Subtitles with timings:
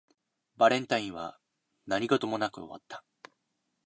[0.57, 1.37] バレンタインは
[1.85, 3.03] 何事もなく終わった